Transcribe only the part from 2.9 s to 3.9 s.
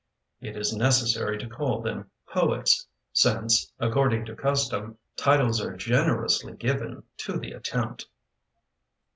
Since,